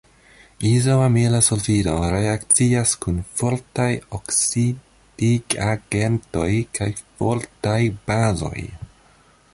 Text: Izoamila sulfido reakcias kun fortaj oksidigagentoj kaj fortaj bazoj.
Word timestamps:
Izoamila 0.67 1.41
sulfido 1.47 1.93
reakcias 2.13 2.93
kun 3.05 3.19
fortaj 3.41 3.89
oksidigagentoj 4.19 6.51
kaj 6.79 6.89
fortaj 7.21 7.77
bazoj. 8.11 8.65